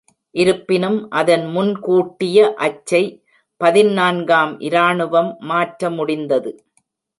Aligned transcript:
இருப்பினும் 0.35 0.97
அதன் 1.11 1.45
முன்கூட்டிய 1.47 2.47
அச்சை 2.59 3.03
பதினான்காம் 3.61 4.59
இராணுவம் 4.61 5.31
மாற்ற 5.43 5.91
முடிந்தது. 5.91 6.51